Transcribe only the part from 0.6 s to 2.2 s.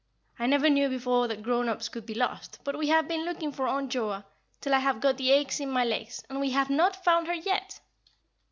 knew before that grown ups could be